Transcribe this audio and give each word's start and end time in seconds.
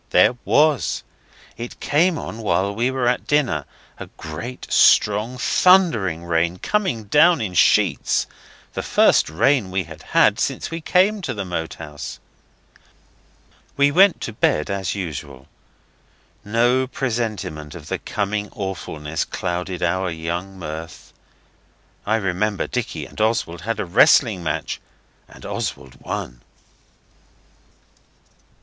There 0.09 0.35
was. 0.45 1.03
It 1.57 1.79
came 1.79 2.17
on 2.17 2.39
while 2.39 2.73
we 2.73 2.89
were 2.89 3.07
at 3.07 3.27
dinner 3.27 3.65
a 3.99 4.07
great, 4.17 4.65
strong, 4.71 5.37
thundering 5.37 6.25
rain, 6.25 6.57
coming 6.57 7.03
down 7.03 7.39
in 7.39 7.53
sheets 7.53 8.25
the 8.73 8.81
first 8.81 9.29
rain 9.29 9.69
we 9.69 9.83
had 9.83 10.01
had 10.01 10.39
since 10.39 10.71
we 10.71 10.81
came 10.81 11.21
to 11.21 11.35
the 11.35 11.45
Moat 11.45 11.75
House. 11.75 12.17
We 13.77 13.91
went 13.91 14.19
to 14.21 14.33
bed 14.33 14.71
as 14.71 14.95
usual. 14.95 15.47
No 16.43 16.87
presentiment 16.87 17.75
of 17.75 17.87
the 17.87 17.99
coming 17.99 18.49
awfulness 18.53 19.23
clouded 19.23 19.83
our 19.83 20.09
young 20.09 20.57
mirth. 20.57 21.13
I 22.07 22.15
remember 22.15 22.65
Dicky 22.65 23.05
and 23.05 23.21
Oswald 23.21 23.61
had 23.61 23.79
a 23.79 23.85
wrestling 23.85 24.41
match, 24.41 24.81
and 25.27 25.45
Oswald 25.45 25.97
won. 26.01 26.41